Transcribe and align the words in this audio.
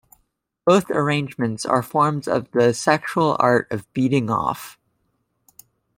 Both 0.65 0.89
arrangements 0.89 1.63
are 1.63 1.83
forms 1.83 2.27
of 2.27 2.49
the 2.53 2.73
sexual 2.73 3.35
art 3.39 3.67
of 3.71 3.85
"beading 3.93 4.31
off". 4.31 4.79